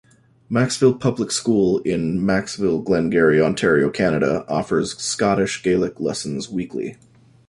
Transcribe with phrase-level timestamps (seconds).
[0.49, 6.97] Maxville Public School in Maxville, Glengarry, Ontario, Canada offers Scottish Gaelic lessons weekly.